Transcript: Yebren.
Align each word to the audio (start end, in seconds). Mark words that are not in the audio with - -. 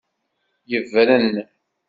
Yebren. 0.71 1.25